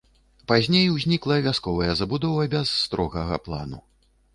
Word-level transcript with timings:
Пазней 0.51 0.85
узнікла 0.93 1.37
вясковая 1.49 1.93
забудова 2.03 2.51
без 2.59 2.77
строгага 2.83 3.35
плану. 3.49 3.89